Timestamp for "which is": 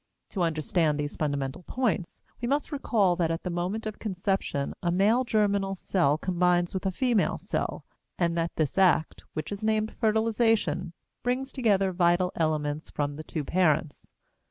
9.33-9.63